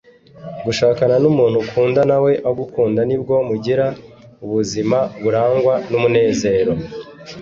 Gushakana 0.65 1.15
n’umuntu 1.23 1.55
ukunda 1.63 2.01
nawe 2.09 2.31
agukunda 2.49 3.01
nibwo 3.09 3.35
mugira 3.49 3.85
ubuzima 4.45 4.97
burangwa 5.23 5.73
n’umunezero 5.89 6.73